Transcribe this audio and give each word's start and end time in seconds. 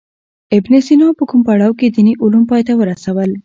ابن 0.57 0.73
سینا 0.87 1.07
په 1.17 1.23
کوم 1.29 1.41
پړاو 1.47 1.77
کې 1.79 1.87
دیني 1.95 2.13
علوم 2.23 2.43
پای 2.49 2.61
ته 2.67 2.73
ورسول. 2.79 3.31